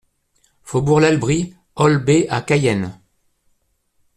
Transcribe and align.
Faubourg 0.63 0.99
l'Abri 0.99 1.53
All 1.75 1.99
B 1.99 2.25
à 2.27 2.41
Cayenne 2.41 2.99